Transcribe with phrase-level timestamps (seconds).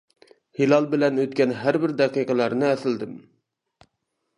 [0.59, 3.19] ھىلال بىلەن ئۆتكەن ھەر بىر دەقىقىلەرنى ئەسلىدىم.